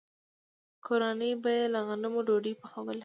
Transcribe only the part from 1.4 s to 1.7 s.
به یې